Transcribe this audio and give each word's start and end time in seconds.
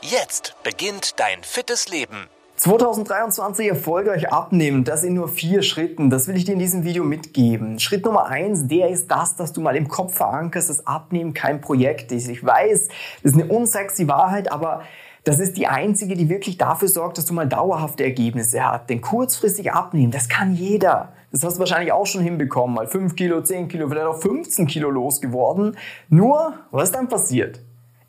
Jetzt 0.00 0.54
beginnt 0.62 1.18
dein 1.18 1.42
fittes 1.42 1.88
Leben. 1.88 2.28
2023 2.56 3.66
erfolgreich 3.66 4.32
abnehmen, 4.32 4.84
das 4.84 5.02
in 5.02 5.14
nur 5.14 5.28
vier 5.28 5.62
Schritten. 5.62 6.08
Das 6.08 6.28
will 6.28 6.36
ich 6.36 6.44
dir 6.44 6.52
in 6.52 6.60
diesem 6.60 6.84
Video 6.84 7.02
mitgeben. 7.02 7.80
Schritt 7.80 8.04
Nummer 8.04 8.26
eins, 8.26 8.68
der 8.68 8.90
ist 8.90 9.10
das, 9.10 9.34
dass 9.34 9.52
du 9.52 9.60
mal 9.60 9.74
im 9.74 9.88
Kopf 9.88 10.14
verankerst, 10.14 10.70
dass 10.70 10.86
Abnehmen 10.86 11.34
kein 11.34 11.60
Projekt 11.60 12.12
ist. 12.12 12.28
Ich 12.28 12.44
weiß, 12.44 12.88
das 13.22 13.32
ist 13.32 13.34
eine 13.34 13.52
unsexy 13.52 14.06
Wahrheit, 14.06 14.52
aber 14.52 14.82
das 15.24 15.40
ist 15.40 15.56
die 15.56 15.66
einzige, 15.66 16.14
die 16.14 16.28
wirklich 16.28 16.58
dafür 16.58 16.88
sorgt, 16.88 17.18
dass 17.18 17.26
du 17.26 17.34
mal 17.34 17.48
dauerhafte 17.48 18.04
Ergebnisse 18.04 18.64
hast. 18.64 18.88
Denn 18.88 19.00
kurzfristig 19.00 19.72
abnehmen, 19.72 20.12
das 20.12 20.28
kann 20.28 20.54
jeder. 20.54 21.12
Das 21.32 21.42
hast 21.42 21.56
du 21.56 21.58
wahrscheinlich 21.58 21.90
auch 21.90 22.06
schon 22.06 22.22
hinbekommen. 22.22 22.76
Mal 22.76 22.86
5 22.86 23.16
Kilo, 23.16 23.42
10 23.42 23.66
Kilo, 23.66 23.88
vielleicht 23.88 24.06
auch 24.06 24.20
15 24.20 24.68
Kilo 24.68 24.90
losgeworden. 24.90 25.76
Nur, 26.08 26.54
was 26.70 26.84
ist 26.84 26.94
dann 26.94 27.08
passiert? 27.08 27.60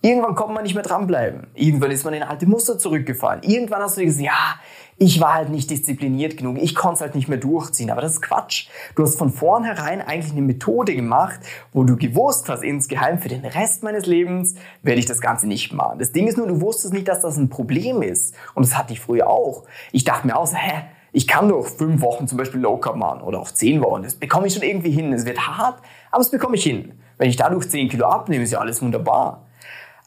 Irgendwann 0.01 0.33
kommt 0.33 0.53
man 0.53 0.63
nicht 0.63 0.75
mehr 0.75 0.83
dranbleiben. 0.83 1.47
Irgendwann 1.55 1.91
ist 1.91 2.05
man 2.05 2.13
in 2.13 2.23
alte 2.23 2.45
Muster 2.45 2.77
zurückgefallen. 2.77 3.43
Irgendwann 3.43 3.81
hast 3.81 3.97
du 3.97 4.01
dir 4.01 4.05
gesagt, 4.05 4.25
ja, 4.25 4.55
ich 4.97 5.19
war 5.19 5.33
halt 5.33 5.49
nicht 5.49 5.69
diszipliniert 5.69 6.37
genug, 6.37 6.57
ich 6.57 6.73
konnte 6.73 6.95
es 6.95 7.01
halt 7.01 7.15
nicht 7.15 7.27
mehr 7.27 7.37
durchziehen. 7.37 7.91
Aber 7.91 7.99
das 7.99 8.13
ist 8.13 8.21
Quatsch. 8.21 8.69
Du 8.95 9.03
hast 9.03 9.17
von 9.17 9.29
vornherein 9.29 10.01
eigentlich 10.01 10.31
eine 10.31 10.41
Methode 10.41 10.95
gemacht, 10.95 11.41
wo 11.73 11.83
du 11.83 11.97
gewusst 11.97 12.47
hast, 12.47 12.63
insgeheim 12.63 13.19
für 13.19 13.27
den 13.27 13.43
Rest 13.43 13.83
meines 13.83 14.05
Lebens 14.05 14.55
werde 14.83 14.99
ich 14.99 15.05
das 15.05 15.19
Ganze 15.19 15.47
nicht 15.47 15.73
machen. 15.73 15.99
Das 15.99 16.13
Ding 16.13 16.27
ist 16.27 16.37
nur, 16.37 16.47
du 16.47 16.61
wusstest 16.61 16.93
nicht, 16.93 17.09
dass 17.09 17.21
das 17.21 17.35
ein 17.35 17.49
Problem 17.49 18.01
ist. 18.01 18.33
Und 18.55 18.65
das 18.65 18.77
hatte 18.77 18.93
ich 18.93 19.01
früher 19.01 19.27
auch. 19.27 19.65
Ich 19.91 20.05
dachte 20.05 20.27
mir 20.27 20.37
auch, 20.37 20.49
hä, 20.53 20.83
ich 21.11 21.27
kann 21.27 21.49
doch 21.49 21.65
fünf 21.65 22.01
Wochen 22.01 22.25
zum 22.25 22.37
Beispiel 22.37 22.61
Low 22.61 22.77
Carb 22.77 22.95
machen 22.95 23.21
oder 23.21 23.39
auch 23.39 23.51
zehn 23.51 23.81
Wochen. 23.81 24.03
Das 24.03 24.15
bekomme 24.15 24.47
ich 24.47 24.53
schon 24.53 24.63
irgendwie 24.63 24.91
hin. 24.91 25.11
Es 25.11 25.25
wird 25.25 25.45
hart, 25.45 25.81
aber 26.09 26.19
das 26.19 26.31
bekomme 26.31 26.55
ich 26.55 26.63
hin. 26.63 26.93
Wenn 27.17 27.29
ich 27.29 27.35
dadurch 27.35 27.67
zehn 27.69 27.89
Kilo 27.89 28.05
abnehme, 28.05 28.45
ist 28.45 28.51
ja 28.51 28.59
alles 28.59 28.81
wunderbar. 28.81 29.48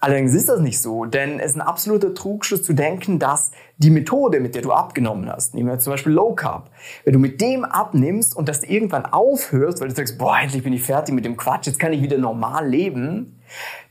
Allerdings 0.05 0.35
ist 0.35 0.49
das 0.49 0.59
nicht 0.59 0.83
so, 0.83 1.05
denn 1.05 1.39
es 1.39 1.53
ist 1.53 1.59
ein 1.59 1.61
absoluter 1.61 2.13
Trugschluss 2.13 2.65
zu 2.65 2.73
denken, 2.73 3.21
dass 3.21 3.53
die 3.77 3.89
Methode, 3.89 4.41
mit 4.41 4.57
der 4.57 4.63
du 4.63 4.73
abgenommen 4.73 5.31
hast, 5.31 5.55
nehmen 5.55 5.69
wir 5.69 5.79
zum 5.79 5.93
Beispiel 5.93 6.13
Low 6.13 6.35
Carb, 6.35 6.71
wenn 7.05 7.13
du 7.13 7.21
mit 7.21 7.41
dem 7.41 7.65
abnimmst 7.65 8.35
und 8.35 8.49
das 8.49 8.65
irgendwann 8.65 9.07
aufhörst, 9.07 9.81
weil 9.81 9.91
du 9.91 9.95
sagst, 9.95 10.19
boah, 10.19 10.37
endlich 10.43 10.65
bin 10.65 10.73
ich 10.73 10.83
fertig 10.83 11.15
mit 11.15 11.25
dem 11.25 11.37
Quatsch, 11.37 11.69
jetzt 11.69 11.79
kann 11.79 11.93
ich 11.93 12.03
wieder 12.03 12.19
normal 12.19 12.69
leben, 12.69 13.41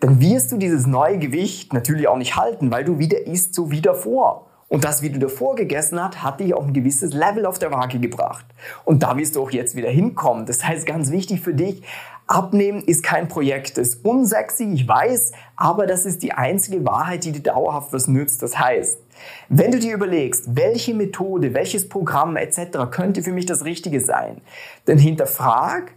dann 0.01 0.19
wirst 0.19 0.51
du 0.51 0.57
dieses 0.57 0.85
neue 0.85 1.17
Gewicht 1.17 1.71
natürlich 1.71 2.09
auch 2.09 2.17
nicht 2.17 2.35
halten, 2.35 2.71
weil 2.71 2.83
du 2.83 2.99
wieder 2.99 3.25
isst 3.25 3.55
so 3.55 3.71
wie 3.71 3.79
davor. 3.79 4.47
Und 4.67 4.83
das, 4.83 5.01
wie 5.01 5.09
du 5.09 5.19
davor 5.19 5.55
gegessen 5.55 6.01
hast, 6.01 6.23
hat 6.23 6.41
dich 6.41 6.53
auf 6.53 6.65
ein 6.65 6.73
gewisses 6.73 7.13
Level 7.13 7.45
auf 7.45 7.57
der 7.57 7.71
Waage 7.71 7.99
gebracht. 7.99 8.45
Und 8.83 9.03
da 9.03 9.17
wirst 9.17 9.37
du 9.37 9.43
auch 9.43 9.51
jetzt 9.51 9.75
wieder 9.75 9.89
hinkommen. 9.89 10.45
Das 10.45 10.65
heißt, 10.65 10.85
ganz 10.85 11.11
wichtig 11.11 11.39
für 11.41 11.53
dich, 11.53 11.83
Abnehmen 12.31 12.81
ist 12.81 13.03
kein 13.03 13.27
Projekt, 13.27 13.77
ist 13.77 14.05
unsexy, 14.05 14.71
ich 14.73 14.87
weiß, 14.87 15.33
aber 15.57 15.85
das 15.85 16.05
ist 16.05 16.23
die 16.23 16.31
einzige 16.31 16.85
Wahrheit, 16.85 17.25
die 17.25 17.33
dir 17.33 17.41
dauerhaft 17.41 17.91
was 17.91 18.07
nützt. 18.07 18.41
Das 18.41 18.57
heißt, 18.57 18.97
wenn 19.49 19.71
du 19.71 19.79
dir 19.79 19.93
überlegst, 19.93 20.55
welche 20.55 20.93
Methode, 20.93 21.53
welches 21.53 21.89
Programm 21.89 22.37
etc. 22.37 22.89
könnte 22.89 23.21
für 23.21 23.33
mich 23.33 23.47
das 23.47 23.65
Richtige 23.65 23.99
sein, 23.99 24.41
dann 24.85 24.97
hinterfrag, 24.97 25.91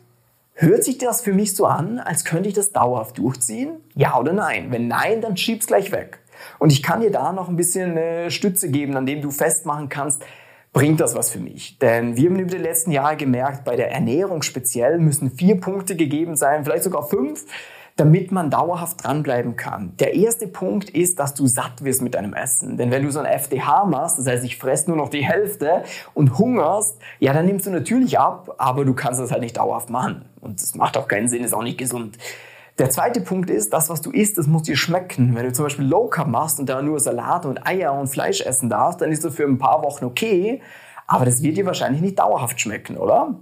hört 0.55 0.83
sich 0.83 0.99
das 0.99 1.21
für 1.21 1.33
mich 1.33 1.55
so 1.55 1.67
an, 1.67 2.01
als 2.01 2.25
könnte 2.25 2.49
ich 2.49 2.55
das 2.55 2.73
dauerhaft 2.73 3.17
durchziehen? 3.19 3.77
Ja 3.95 4.19
oder 4.19 4.33
nein? 4.33 4.73
Wenn 4.73 4.89
nein, 4.89 5.21
dann 5.21 5.37
schieb's 5.37 5.69
gleich 5.69 5.93
weg. 5.93 6.19
Und 6.59 6.73
ich 6.73 6.83
kann 6.83 7.01
dir 7.01 7.13
da 7.13 7.33
noch 7.33 7.49
ein 7.49 7.57
bisschen 7.57 7.97
äh, 7.97 8.31
Stütze 8.33 8.71
geben, 8.71 8.97
an 8.97 9.07
dem 9.07 9.23
du 9.23 9.31
festmachen 9.31 9.89
kannst, 9.89 10.25
bringt 10.75 11.01
das 11.01 11.15
was 11.15 11.31
für 11.31 11.39
mich? 11.39 11.79
Denn 11.79 12.17
wir 12.17 12.29
haben 12.29 12.39
über 12.39 12.51
die 12.51 12.63
letzten 12.63 12.91
Jahre 12.91 13.17
gemerkt, 13.17 13.65
bei 13.65 13.77
der 13.77 13.91
Ernährung 13.91 14.43
speziell 14.43 14.99
müssen 14.99 15.31
vier 15.31 15.59
Punkte 15.59 15.97
gegeben 15.97 16.37
sein, 16.37 16.65
vielleicht 16.65 16.85
sogar 16.85 17.05
fünf, 17.05 17.47
damit 17.97 18.33
man 18.33 18.51
dauerhaft 18.51 19.05
dranbleiben 19.05 19.55
kann. 19.55 19.97
Der 20.01 20.15
erste 20.15 20.49
Punkt 20.49 20.91
ist, 20.91 21.21
dass 21.21 21.33
du 21.35 21.47
satt 21.47 21.85
wirst 21.85 22.03
mit 22.03 22.15
deinem 22.15 22.35
Essen. 22.35 22.77
Denn 22.77 22.91
wenn 22.91 23.05
du 23.05 23.13
so 23.13 23.21
ein 23.21 23.25
FDH 23.25 23.85
machst, 23.85 24.19
das 24.19 24.27
heißt, 24.27 24.45
ich 24.45 24.59
fresse 24.59 24.91
nur 24.91 24.97
noch 24.97 25.11
die 25.11 25.25
Hälfte 25.25 25.85
und 26.13 26.39
hungerst, 26.39 26.99
ja, 27.21 27.33
dann 27.33 27.47
nimmst 27.47 27.67
du 27.67 27.71
natürlich 27.71 28.19
ab, 28.19 28.57
aber 28.59 28.85
du 28.85 28.95
kannst 28.95 29.21
das 29.21 29.31
halt 29.31 29.43
nicht 29.43 29.57
dauerhaft 29.57 29.91
machen. 29.91 30.25
Und 30.41 30.61
das 30.61 30.75
macht 30.75 30.97
auch 30.97 31.07
keinen 31.07 31.29
Sinn, 31.29 31.45
ist 31.45 31.55
auch 31.55 31.63
nicht 31.63 31.79
gesund. 31.79 32.19
Der 32.79 32.91
zweite 32.91 33.21
Punkt 33.21 33.51
ist, 33.51 33.73
das, 33.73 33.89
was 33.89 34.01
du 34.01 34.11
isst, 34.11 34.37
das 34.37 34.49
muss 34.49 34.65
dir 34.65 34.77
schmecken. 34.77 35.37
Wenn 35.37 35.45
du 35.45 35.53
zum 35.53 35.67
Beispiel 35.67 35.85
Low 35.85 36.09
Carb 36.09 36.27
machst 36.27 36.59
und 36.59 36.69
da 36.69 36.83
nur 36.83 36.99
Salat 36.99 37.47
und 37.47 37.65
Eier 37.65 37.93
und 37.93 38.09
Fleisch 38.09 38.41
essen 38.41 38.69
darfst, 38.69 39.01
dann 39.01 39.13
ist 39.13 39.25
das 39.25 39.37
für 39.37 39.45
ein 39.45 39.59
paar 39.59 39.85
Wochen 39.85 40.05
okay, 40.05 40.61
aber 41.07 41.25
das 41.25 41.43
wird 41.43 41.57
dir 41.57 41.67
wahrscheinlich 41.67 42.03
nicht 42.03 42.19
dauerhaft 42.19 42.61
schmecken, 42.61 42.97
oder? 42.97 43.39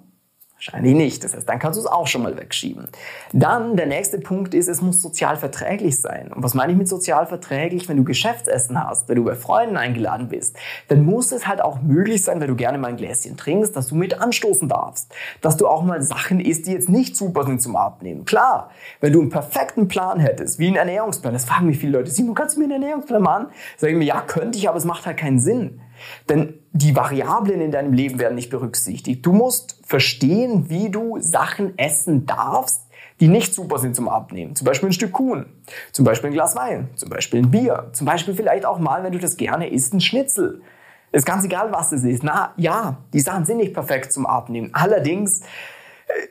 Wahrscheinlich 0.64 0.94
nicht. 0.94 1.24
Das 1.24 1.34
heißt, 1.34 1.48
dann 1.48 1.58
kannst 1.58 1.76
du 1.76 1.80
es 1.80 1.88
auch 1.88 2.06
schon 2.06 2.22
mal 2.22 2.36
wegschieben. 2.36 2.86
Dann 3.32 3.74
der 3.74 3.86
nächste 3.86 4.20
Punkt 4.20 4.54
ist, 4.54 4.68
es 4.68 4.80
muss 4.80 5.02
sozial 5.02 5.36
verträglich 5.36 5.98
sein. 5.98 6.32
Und 6.32 6.44
was 6.44 6.54
meine 6.54 6.70
ich 6.70 6.78
mit 6.78 6.86
sozial 6.86 7.26
verträglich? 7.26 7.88
Wenn 7.88 7.96
du 7.96 8.04
Geschäftsessen 8.04 8.80
hast, 8.80 9.08
wenn 9.08 9.16
du 9.16 9.24
bei 9.24 9.34
Freunden 9.34 9.76
eingeladen 9.76 10.28
bist, 10.28 10.56
dann 10.86 11.04
muss 11.04 11.32
es 11.32 11.48
halt 11.48 11.60
auch 11.60 11.82
möglich 11.82 12.22
sein, 12.22 12.40
wenn 12.40 12.46
du 12.46 12.54
gerne 12.54 12.78
mal 12.78 12.88
ein 12.88 12.96
Gläschen 12.96 13.36
trinkst, 13.36 13.74
dass 13.74 13.88
du 13.88 13.96
mit 13.96 14.20
anstoßen 14.20 14.68
darfst. 14.68 15.12
Dass 15.40 15.56
du 15.56 15.66
auch 15.66 15.82
mal 15.82 16.00
Sachen 16.00 16.38
isst, 16.38 16.68
die 16.68 16.72
jetzt 16.72 16.88
nicht 16.88 17.16
super 17.16 17.44
sind 17.44 17.60
zum 17.60 17.74
Abnehmen. 17.74 18.24
Klar, 18.24 18.70
wenn 19.00 19.12
du 19.12 19.20
einen 19.20 19.30
perfekten 19.30 19.88
Plan 19.88 20.20
hättest, 20.20 20.60
wie 20.60 20.68
einen 20.68 20.76
Ernährungsplan, 20.76 21.32
das 21.32 21.44
fragen 21.44 21.66
mich 21.66 21.78
viele 21.78 21.98
Leute, 21.98 22.12
Simon, 22.12 22.36
kannst 22.36 22.54
du 22.54 22.60
mir 22.60 22.66
einen 22.66 22.82
Ernährungsplan 22.82 23.20
machen? 23.22 23.46
Sag 23.78 23.90
ich 23.90 23.96
mir, 23.96 24.04
ja, 24.04 24.20
könnte 24.20 24.58
ich, 24.58 24.68
aber 24.68 24.78
es 24.78 24.84
macht 24.84 25.06
halt 25.06 25.16
keinen 25.16 25.40
Sinn. 25.40 25.80
Denn 26.28 26.54
die 26.72 26.96
Variablen 26.96 27.60
in 27.60 27.70
deinem 27.70 27.92
Leben 27.92 28.18
werden 28.18 28.34
nicht 28.34 28.50
berücksichtigt. 28.50 29.24
Du 29.24 29.32
musst 29.32 29.80
verstehen, 29.84 30.70
wie 30.70 30.90
du 30.90 31.18
Sachen 31.20 31.76
essen 31.78 32.26
darfst, 32.26 32.86
die 33.20 33.28
nicht 33.28 33.54
super 33.54 33.78
sind 33.78 33.94
zum 33.94 34.08
Abnehmen. 34.08 34.56
Zum 34.56 34.64
Beispiel 34.64 34.88
ein 34.88 34.92
Stück 34.92 35.12
Kuchen, 35.12 35.46
zum 35.92 36.04
Beispiel 36.04 36.30
ein 36.30 36.32
Glas 36.32 36.56
Wein, 36.56 36.88
zum 36.96 37.08
Beispiel 37.08 37.40
ein 37.40 37.50
Bier, 37.50 37.90
zum 37.92 38.06
Beispiel 38.06 38.34
vielleicht 38.34 38.64
auch 38.64 38.78
mal, 38.78 39.04
wenn 39.04 39.12
du 39.12 39.18
das 39.18 39.36
gerne 39.36 39.68
isst, 39.68 39.94
ein 39.94 40.00
Schnitzel. 40.00 40.62
Ist 41.12 41.26
ganz 41.26 41.44
egal, 41.44 41.70
was 41.72 41.92
es 41.92 42.04
ist. 42.04 42.24
Na 42.24 42.52
ja, 42.56 42.96
die 43.12 43.20
Sachen 43.20 43.44
sind 43.44 43.58
nicht 43.58 43.74
perfekt 43.74 44.12
zum 44.12 44.24
Abnehmen. 44.24 44.70
Allerdings 44.72 45.42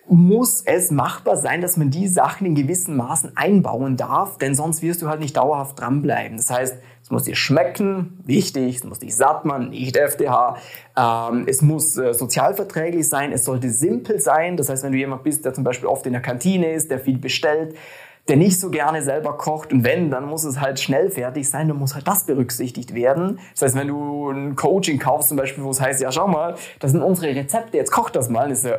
muss 0.07 0.61
es 0.65 0.91
machbar 0.91 1.37
sein, 1.37 1.61
dass 1.61 1.77
man 1.77 1.89
die 1.89 2.07
Sachen 2.07 2.47
in 2.47 2.55
gewissen 2.55 2.97
Maßen 2.97 3.35
einbauen 3.35 3.97
darf, 3.97 4.37
denn 4.37 4.55
sonst 4.55 4.81
wirst 4.81 5.01
du 5.01 5.07
halt 5.07 5.19
nicht 5.19 5.37
dauerhaft 5.37 5.79
dranbleiben. 5.79 6.37
Das 6.37 6.49
heißt, 6.49 6.77
es 7.01 7.09
muss 7.09 7.23
dir 7.23 7.35
schmecken, 7.35 8.19
wichtig, 8.25 8.77
es 8.77 8.83
muss 8.83 8.99
dich 8.99 9.15
satt 9.15 9.45
machen, 9.45 9.69
nicht 9.69 9.97
FDH. 9.97 10.57
Ähm, 10.97 11.45
es 11.47 11.61
muss 11.61 11.97
äh, 11.97 12.13
sozialverträglich 12.13 13.07
sein, 13.07 13.31
es 13.31 13.45
sollte 13.45 13.69
simpel 13.69 14.19
sein. 14.19 14.57
Das 14.57 14.69
heißt, 14.69 14.83
wenn 14.83 14.91
du 14.91 14.97
jemand 14.97 15.23
bist, 15.23 15.45
der 15.45 15.53
zum 15.53 15.63
Beispiel 15.63 15.87
oft 15.87 16.05
in 16.05 16.13
der 16.13 16.21
Kantine 16.21 16.71
ist, 16.71 16.91
der 16.91 16.99
viel 16.99 17.17
bestellt, 17.17 17.75
der 18.27 18.37
nicht 18.37 18.59
so 18.59 18.69
gerne 18.69 19.01
selber 19.01 19.37
kocht 19.37 19.73
und 19.73 19.83
wenn, 19.83 20.11
dann 20.11 20.25
muss 20.25 20.43
es 20.43 20.59
halt 20.59 20.79
schnell 20.79 21.09
fertig 21.09 21.49
sein, 21.49 21.67
dann 21.67 21.77
muss 21.77 21.95
halt 21.95 22.07
das 22.07 22.25
berücksichtigt 22.25 22.93
werden. 22.93 23.39
Das 23.53 23.63
heißt, 23.63 23.75
wenn 23.75 23.87
du 23.87 24.29
ein 24.29 24.55
Coaching 24.55 24.99
kaufst 24.99 25.29
zum 25.29 25.37
Beispiel, 25.37 25.63
wo 25.63 25.71
es 25.71 25.81
heißt, 25.81 26.01
ja 26.01 26.11
schau 26.11 26.27
mal, 26.27 26.55
das 26.79 26.91
sind 26.91 27.01
unsere 27.01 27.35
Rezepte, 27.35 27.77
jetzt 27.77 27.91
koch 27.91 28.09
das 28.09 28.29
mal, 28.29 28.43
dann 28.43 28.51
ist 28.51 28.65
ja 28.65 28.77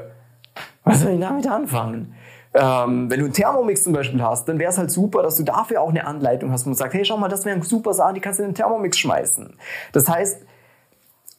was 0.85 1.01
soll 1.01 1.13
ich 1.13 1.21
damit 1.21 1.47
anfangen? 1.47 2.15
Ähm, 2.55 3.11
wenn 3.11 3.19
du 3.19 3.25
einen 3.27 3.35
Thermomix 3.35 3.85
zum 3.85 3.95
Beispiel 3.95 4.23
hast, 4.23 4.47
dann 4.47 4.59
wäre 4.59 4.71
es 4.71 4.79
halt 4.79 4.91
super, 4.91 5.23
dass 5.23 5.37
du 5.37 5.43
dafür 5.43 5.81
auch 5.81 5.89
eine 5.89 6.07
Anleitung 6.07 6.53
hast 6.53 6.67
und 6.67 6.75
sagst, 6.75 6.95
hey, 6.95 7.05
schau 7.05 7.17
mal, 7.17 7.29
das 7.29 7.45
wäre 7.45 7.57
ein 7.57 7.63
super 7.63 7.95
Sache, 7.95 8.15
die 8.15 8.21
kannst 8.21 8.41
du 8.41 8.45
in 8.45 8.51
den 8.51 8.55
Thermomix 8.55 8.99
schmeißen. 8.99 9.55
Das 9.93 10.09
heißt, 10.09 10.43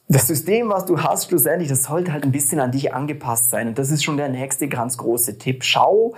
das 0.08 0.26
System, 0.26 0.68
was 0.68 0.84
du 0.84 1.02
hast, 1.02 1.28
schlussendlich, 1.28 1.68
das 1.68 1.84
sollte 1.84 2.12
halt 2.12 2.24
ein 2.24 2.32
bisschen 2.32 2.60
an 2.60 2.72
dich 2.72 2.92
angepasst 2.92 3.50
sein. 3.50 3.68
Und 3.68 3.78
das 3.78 3.90
ist 3.90 4.04
schon 4.04 4.16
der 4.16 4.28
nächste 4.28 4.68
ganz 4.68 4.98
große 4.98 5.38
Tipp. 5.38 5.64
Schau, 5.64 6.14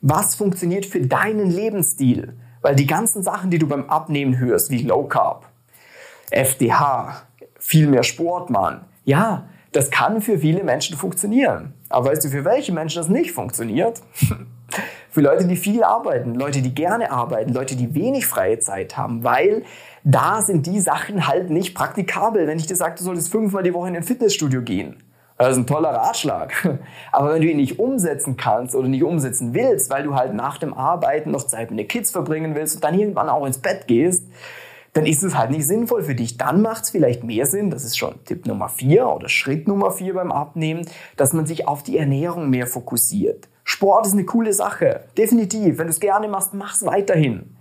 was 0.00 0.34
funktioniert 0.34 0.86
für 0.86 1.00
deinen 1.00 1.50
Lebensstil. 1.50 2.34
Weil 2.62 2.74
die 2.74 2.86
ganzen 2.86 3.22
Sachen, 3.22 3.50
die 3.50 3.58
du 3.58 3.68
beim 3.68 3.88
Abnehmen 3.88 4.38
hörst, 4.38 4.70
wie 4.70 4.82
Low 4.82 5.04
Carb, 5.04 5.46
FDH, 6.30 7.22
viel 7.58 7.86
mehr 7.86 8.02
Sport 8.02 8.50
machen, 8.50 8.80
ja, 9.04 9.48
das 9.72 9.90
kann 9.90 10.20
für 10.20 10.38
viele 10.38 10.64
Menschen 10.64 10.96
funktionieren. 10.96 11.74
Aber 11.88 12.10
weißt 12.10 12.24
du, 12.24 12.28
für 12.28 12.44
welche 12.44 12.72
Menschen 12.72 13.00
das 13.00 13.08
nicht 13.08 13.32
funktioniert? 13.32 14.00
für 15.10 15.20
Leute, 15.20 15.46
die 15.46 15.56
viel 15.56 15.82
arbeiten, 15.82 16.34
Leute, 16.34 16.62
die 16.62 16.74
gerne 16.74 17.10
arbeiten, 17.10 17.52
Leute, 17.52 17.76
die 17.76 17.94
wenig 17.94 18.26
freie 18.26 18.58
Zeit 18.58 18.96
haben, 18.96 19.24
weil 19.24 19.64
da 20.04 20.42
sind 20.42 20.66
die 20.66 20.80
Sachen 20.80 21.26
halt 21.26 21.50
nicht 21.50 21.74
praktikabel. 21.74 22.46
Wenn 22.46 22.58
ich 22.58 22.66
dir 22.66 22.76
sage, 22.76 22.96
du 22.98 23.04
solltest 23.04 23.30
fünfmal 23.30 23.62
die 23.62 23.74
Woche 23.74 23.88
in 23.88 23.96
ein 23.96 24.02
Fitnessstudio 24.02 24.62
gehen, 24.62 25.02
das 25.38 25.52
ist 25.52 25.58
ein 25.58 25.66
toller 25.66 25.90
Ratschlag. 25.90 26.78
Aber 27.12 27.32
wenn 27.32 27.42
du 27.42 27.48
ihn 27.48 27.56
nicht 27.56 27.78
umsetzen 27.78 28.36
kannst 28.36 28.74
oder 28.74 28.88
nicht 28.88 29.04
umsetzen 29.04 29.54
willst, 29.54 29.88
weil 29.88 30.02
du 30.02 30.14
halt 30.14 30.34
nach 30.34 30.58
dem 30.58 30.74
Arbeiten 30.74 31.30
noch 31.30 31.46
Zeit 31.46 31.70
mit 31.70 31.78
den 31.78 31.88
Kids 31.88 32.10
verbringen 32.10 32.54
willst 32.54 32.74
und 32.74 32.84
dann 32.84 32.98
irgendwann 32.98 33.28
auch 33.28 33.46
ins 33.46 33.58
Bett 33.58 33.86
gehst, 33.86 34.24
dann 34.98 35.06
ist 35.06 35.22
es 35.22 35.36
halt 35.36 35.52
nicht 35.52 35.64
sinnvoll 35.64 36.02
für 36.02 36.16
dich. 36.16 36.38
Dann 36.38 36.60
macht 36.60 36.82
es 36.82 36.90
vielleicht 36.90 37.22
mehr 37.22 37.46
Sinn, 37.46 37.70
das 37.70 37.84
ist 37.84 37.96
schon 37.96 38.16
Tipp 38.24 38.46
Nummer 38.46 38.68
vier 38.68 39.06
oder 39.06 39.28
Schritt 39.28 39.68
Nummer 39.68 39.92
vier 39.92 40.14
beim 40.14 40.32
Abnehmen, 40.32 40.88
dass 41.16 41.32
man 41.32 41.46
sich 41.46 41.68
auf 41.68 41.84
die 41.84 41.96
Ernährung 41.96 42.50
mehr 42.50 42.66
fokussiert. 42.66 43.48
Sport 43.62 44.08
ist 44.08 44.14
eine 44.14 44.24
coole 44.24 44.52
Sache, 44.52 45.04
definitiv. 45.16 45.78
Wenn 45.78 45.86
du 45.86 45.92
es 45.92 46.00
gerne 46.00 46.26
machst, 46.26 46.52
mach 46.52 46.74
es 46.74 46.84
weiterhin. 46.84 47.54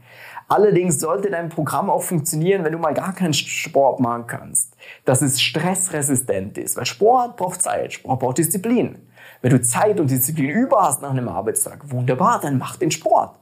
Allerdings 0.47 0.99
sollte 0.99 1.29
dein 1.29 1.49
Programm 1.49 1.91
auch 1.91 2.01
funktionieren, 2.01 2.63
wenn 2.63 2.71
du 2.71 2.79
mal 2.79 2.95
gar 2.95 3.13
keinen 3.13 3.35
Sport 3.35 3.99
machen 3.99 4.25
kannst. 4.25 4.75
Dass 5.05 5.21
es 5.21 5.39
stressresistent 5.39 6.57
ist, 6.57 6.75
weil 6.75 6.87
Sport 6.87 7.37
braucht 7.37 7.61
Zeit, 7.61 7.93
Sport 7.93 8.19
braucht 8.19 8.39
Disziplin. 8.39 8.97
Wenn 9.43 9.51
du 9.51 9.61
Zeit 9.61 9.99
und 9.99 10.09
Disziplin 10.09 10.49
über 10.49 10.81
hast 10.81 11.03
nach 11.03 11.11
einem 11.11 11.29
Arbeitstag, 11.29 11.91
wunderbar, 11.91 12.39
dann 12.41 12.57
mach 12.57 12.77
den 12.77 12.89
Sport. 12.89 13.35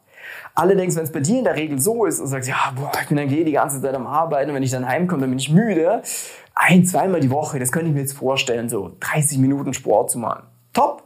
Allerdings, 0.55 0.95
wenn 0.95 1.03
es 1.03 1.11
bei 1.11 1.19
dir 1.19 1.39
in 1.39 1.43
der 1.43 1.55
Regel 1.55 1.79
so 1.81 2.05
ist 2.05 2.21
und 2.21 2.27
sagst, 2.27 2.47
ja, 2.47 2.73
boah, 2.75 2.91
ich 3.01 3.09
bin 3.09 3.17
dann 3.17 3.27
die 3.27 3.51
ganze 3.51 3.81
Zeit 3.81 3.93
am 3.93 4.07
Arbeiten 4.07 4.49
und 4.49 4.55
wenn 4.55 4.63
ich 4.63 4.71
dann 4.71 4.87
heimkomme, 4.87 5.21
dann 5.21 5.29
bin 5.29 5.39
ich 5.39 5.51
müde. 5.51 6.01
Ein, 6.55 6.85
zweimal 6.85 7.19
die 7.19 7.29
Woche, 7.29 7.59
das 7.59 7.73
könnte 7.73 7.89
ich 7.89 7.93
mir 7.93 7.99
jetzt 7.99 8.13
vorstellen, 8.13 8.69
so 8.69 8.93
30 9.01 9.37
Minuten 9.39 9.73
Sport 9.73 10.11
zu 10.11 10.17
machen. 10.17 10.43
Top! 10.73 11.03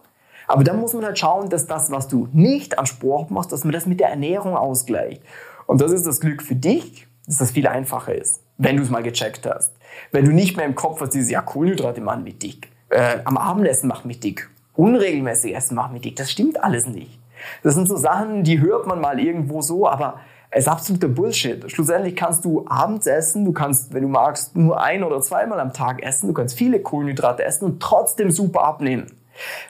Aber 0.48 0.64
dann 0.64 0.80
muss 0.80 0.94
man 0.94 1.04
halt 1.04 1.18
schauen, 1.18 1.50
dass 1.50 1.66
das, 1.66 1.92
was 1.92 2.08
du 2.08 2.28
nicht 2.32 2.78
an 2.78 2.86
Sport 2.86 3.32
machst, 3.32 3.52
dass 3.52 3.64
man 3.64 3.74
das 3.74 3.88
mit 3.88 4.00
der 4.00 4.10
Ernährung 4.10 4.56
ausgleicht. 4.56 5.22
Und 5.66 5.82
das 5.82 5.92
ist 5.92 6.06
das 6.06 6.20
Glück 6.20 6.44
für 6.44 6.56
dich, 6.56 7.08
dass 7.26 7.38
das 7.38 7.52
viel 7.52 7.68
einfacher 7.68 8.14
ist, 8.14 8.42
wenn 8.58 8.78
du 8.78 8.84
es 8.84 8.90
mal 8.90 9.04
gecheckt 9.04 9.48
hast. 9.48 9.72
Wenn 10.12 10.26
du 10.26 10.32
nicht 10.32 10.58
mehr 10.58 10.66
im 10.66 10.76
Kopf 10.76 11.02
hast, 11.02 11.14
dieses, 11.14 11.30
ja, 11.30 11.42
Kohlenhydrate 11.42 12.02
machen 12.02 12.24
mich 12.24 12.40
dick. 12.40 12.70
Äh, 12.90 13.20
am 13.26 13.38
Abendessen 13.38 13.88
macht 13.88 14.06
mich 14.06 14.20
dick. 14.20 14.50
Unregelmäßig 14.76 15.56
essen 15.56 15.76
macht 15.76 15.92
mich 15.92 16.02
dick. 16.02 16.16
Das 16.16 16.32
stimmt 16.32 16.64
alles 16.64 16.88
nicht. 16.88 17.20
Das 17.64 17.76
sind 17.76 17.88
so 17.88 17.96
Sachen, 17.96 18.44
die 18.44 18.60
hört 18.60 18.88
man 18.88 19.02
mal 19.02 19.20
irgendwo 19.20 19.62
so, 19.62 19.88
aber 19.88 20.20
es 20.52 20.62
ist 20.62 20.68
absoluter 20.68 21.08
Bullshit. 21.08 21.70
Schlussendlich 21.72 22.16
kannst 22.16 22.44
du 22.44 22.66
abends 22.68 23.06
essen, 23.06 23.46
du 23.46 23.54
kannst, 23.54 23.94
wenn 23.94 24.02
du 24.02 24.08
magst, 24.08 24.56
nur 24.56 24.82
ein 24.82 25.04
oder 25.04 25.22
zweimal 25.22 25.60
am 25.60 25.74
Tag 25.74 26.02
essen, 26.02 26.28
du 26.28 26.34
kannst 26.34 26.58
viele 26.58 26.80
Kohlenhydrate 26.80 27.44
essen 27.44 27.66
und 27.66 27.80
trotzdem 27.82 28.32
super 28.32 28.64
abnehmen. 28.64 29.08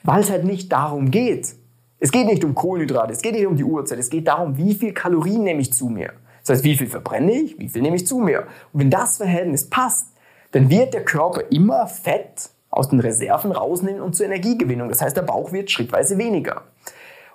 Weil 0.04 0.22
es 0.22 0.32
halt 0.32 0.46
nicht 0.46 0.72
darum 0.72 1.12
geht. 1.12 1.56
Es 2.00 2.12
geht 2.12 2.28
nicht 2.28 2.46
um 2.46 2.56
Kohlenhydrate, 2.56 3.12
es 3.12 3.22
geht 3.22 3.34
nicht 3.34 3.46
um 3.46 3.58
die 3.58 3.64
Uhrzeit, 3.66 4.00
es 4.00 4.10
geht 4.10 4.28
darum, 4.28 4.58
wie 4.58 4.74
viel 4.74 4.94
Kalorien 4.94 5.44
nehme 5.44 5.60
ich 5.60 5.74
zu 5.74 5.90
mir. 5.90 6.14
Das 6.42 6.56
heißt, 6.56 6.64
wie 6.64 6.78
viel 6.78 6.88
verbrenne 6.88 7.34
ich, 7.34 7.60
wie 7.60 7.68
viel 7.68 7.82
nehme 7.82 7.98
ich 7.98 8.08
zu 8.08 8.20
mir. 8.20 8.48
Und 8.72 8.80
wenn 8.80 8.90
das 8.90 9.18
Verhältnis 9.18 9.70
passt, 9.70 10.08
dann 10.52 10.70
wird 10.70 10.94
der 10.94 11.04
Körper 11.04 11.44
immer 11.52 11.88
Fett 11.88 12.50
aus 12.70 12.90
den 12.90 13.00
Reserven 13.00 13.52
rausnehmen 13.52 14.02
und 14.02 14.16
zur 14.16 14.26
Energiegewinnung. 14.26 14.90
Das 14.90 15.02
heißt, 15.02 15.18
der 15.18 15.24
Bauch 15.24 15.52
wird 15.52 15.70
schrittweise 15.70 16.18
weniger. 16.18 16.64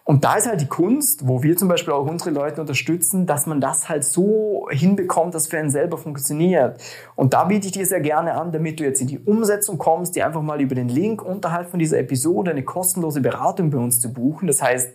Und 0.06 0.22
da 0.22 0.34
ist 0.34 0.46
halt 0.46 0.60
die 0.60 0.66
Kunst, 0.66 1.26
wo 1.26 1.42
wir 1.42 1.56
zum 1.56 1.68
Beispiel 1.68 1.94
auch 1.94 2.06
unsere 2.06 2.28
Leute 2.28 2.60
unterstützen, 2.60 3.24
dass 3.24 3.46
man 3.46 3.62
das 3.62 3.88
halt 3.88 4.04
so 4.04 4.68
hinbekommt, 4.70 5.34
dass 5.34 5.46
für 5.46 5.58
einen 5.58 5.70
selber 5.70 5.96
funktioniert. 5.96 6.78
Und 7.16 7.32
da 7.32 7.44
biete 7.44 7.66
ich 7.66 7.72
dir 7.72 7.86
sehr 7.86 8.02
gerne 8.02 8.34
an, 8.34 8.52
damit 8.52 8.80
du 8.80 8.84
jetzt 8.84 9.00
in 9.00 9.06
die 9.06 9.18
Umsetzung 9.18 9.78
kommst, 9.78 10.14
dir 10.14 10.26
einfach 10.26 10.42
mal 10.42 10.60
über 10.60 10.74
den 10.74 10.90
Link 10.90 11.22
unterhalb 11.22 11.70
von 11.70 11.78
dieser 11.78 11.98
Episode 11.98 12.50
eine 12.50 12.64
kostenlose 12.64 13.22
Beratung 13.22 13.70
bei 13.70 13.78
uns 13.78 13.98
zu 13.98 14.12
buchen. 14.12 14.46
Das 14.46 14.60
heißt, 14.62 14.90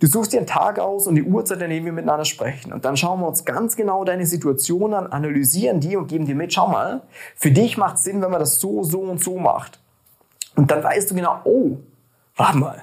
Du 0.00 0.08
suchst 0.08 0.32
dir 0.32 0.38
einen 0.38 0.48
Tag 0.48 0.80
aus 0.80 1.06
und 1.06 1.14
die 1.14 1.22
Uhrzeit, 1.22 1.62
an 1.62 1.70
der 1.70 1.84
wir 1.84 1.92
miteinander 1.92 2.24
sprechen. 2.24 2.72
Und 2.72 2.84
dann 2.84 2.96
schauen 2.96 3.20
wir 3.20 3.28
uns 3.28 3.44
ganz 3.44 3.76
genau 3.76 4.02
deine 4.02 4.26
Situation 4.26 4.94
an, 4.94 5.06
analysieren 5.06 5.78
die 5.78 5.96
und 5.96 6.08
geben 6.08 6.26
dir 6.26 6.34
mit, 6.34 6.52
schau 6.52 6.66
mal, 6.66 7.02
für 7.36 7.52
dich 7.52 7.78
macht 7.78 7.98
es 7.98 8.02
Sinn, 8.02 8.20
wenn 8.20 8.32
man 8.32 8.40
das 8.40 8.56
so, 8.56 8.82
so 8.82 8.98
und 8.98 9.22
so 9.22 9.38
macht. 9.38 9.78
Und 10.56 10.72
dann 10.72 10.82
weißt 10.82 11.08
du 11.08 11.14
genau, 11.14 11.36
oh, 11.44 11.76
warte 12.34 12.58
mal, 12.58 12.82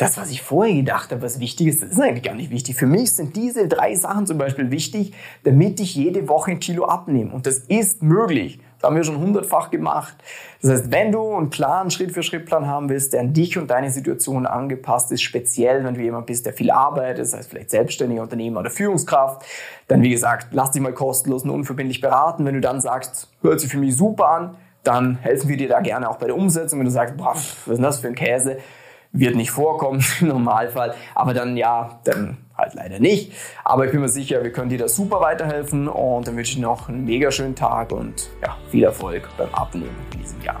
das, 0.00 0.16
was 0.16 0.30
ich 0.30 0.40
vorher 0.40 0.74
gedacht 0.74 1.10
habe, 1.10 1.20
was 1.20 1.40
wichtig 1.40 1.66
ist, 1.66 1.82
das 1.82 1.90
ist 1.90 2.00
eigentlich 2.00 2.22
gar 2.22 2.34
nicht 2.34 2.50
wichtig. 2.50 2.74
Für 2.74 2.86
mich 2.86 3.12
sind 3.12 3.36
diese 3.36 3.68
drei 3.68 3.94
Sachen 3.94 4.26
zum 4.26 4.38
Beispiel 4.38 4.70
wichtig, 4.70 5.12
damit 5.44 5.78
ich 5.78 5.94
jede 5.94 6.26
Woche 6.26 6.52
ein 6.52 6.58
Kilo 6.58 6.86
abnehme. 6.86 7.30
Und 7.32 7.46
das 7.46 7.58
ist 7.58 8.02
möglich. 8.02 8.60
Das 8.78 8.88
haben 8.88 8.96
wir 8.96 9.04
schon 9.04 9.18
hundertfach 9.18 9.70
gemacht. 9.70 10.16
Das 10.62 10.70
heißt, 10.70 10.90
wenn 10.90 11.12
du 11.12 11.34
einen 11.34 11.50
Plan, 11.50 11.90
Schritt-für-Schritt-Plan 11.90 12.66
haben 12.66 12.88
willst, 12.88 13.12
der 13.12 13.20
an 13.20 13.34
dich 13.34 13.58
und 13.58 13.70
deine 13.70 13.90
Situation 13.90 14.46
angepasst 14.46 15.12
ist, 15.12 15.20
speziell 15.20 15.84
wenn 15.84 15.92
du 15.92 16.00
jemand 16.00 16.24
bist, 16.24 16.46
der 16.46 16.54
viel 16.54 16.70
arbeitet, 16.70 17.18
das 17.18 17.34
heißt 17.34 17.50
vielleicht 17.50 17.68
selbstständiger 17.68 18.22
Unternehmer 18.22 18.60
oder 18.60 18.70
Führungskraft, 18.70 19.44
dann 19.86 20.00
wie 20.00 20.08
gesagt, 20.08 20.46
lass 20.52 20.70
dich 20.70 20.80
mal 20.80 20.94
kostenlos 20.94 21.44
und 21.44 21.50
unverbindlich 21.50 22.00
beraten. 22.00 22.46
Wenn 22.46 22.54
du 22.54 22.62
dann 22.62 22.80
sagst, 22.80 23.28
hört 23.42 23.60
sich 23.60 23.70
für 23.70 23.78
mich 23.78 23.94
super 23.94 24.30
an, 24.30 24.56
dann 24.82 25.18
helfen 25.18 25.50
wir 25.50 25.58
dir 25.58 25.68
da 25.68 25.80
gerne 25.80 26.08
auch 26.08 26.16
bei 26.16 26.24
der 26.26 26.36
Umsetzung. 26.36 26.78
Wenn 26.78 26.86
du 26.86 26.90
sagst, 26.90 27.18
boah, 27.18 27.34
was 27.34 27.66
ist 27.66 27.68
denn 27.68 27.82
das 27.82 28.00
für 28.00 28.08
ein 28.08 28.14
Käse? 28.14 28.56
Wird 29.12 29.36
nicht 29.36 29.50
vorkommen 29.50 30.04
im 30.20 30.28
Normalfall, 30.28 30.94
aber 31.14 31.34
dann 31.34 31.56
ja, 31.56 32.00
dann 32.04 32.38
halt 32.56 32.74
leider 32.74 32.98
nicht. 32.98 33.32
Aber 33.64 33.86
ich 33.86 33.92
bin 33.92 34.00
mir 34.00 34.08
sicher, 34.08 34.42
wir 34.42 34.52
können 34.52 34.70
dir 34.70 34.78
da 34.78 34.88
super 34.88 35.20
weiterhelfen 35.20 35.88
und 35.88 36.26
dann 36.26 36.36
wünsche 36.36 36.52
ich 36.52 36.58
noch 36.58 36.88
einen 36.88 37.04
mega 37.04 37.30
schönen 37.30 37.54
Tag 37.54 37.92
und 37.92 38.28
ja, 38.42 38.56
viel 38.70 38.84
Erfolg 38.84 39.28
beim 39.36 39.52
Abnehmen 39.54 39.96
in 40.12 40.20
diesem 40.20 40.40
Jahr. 40.42 40.60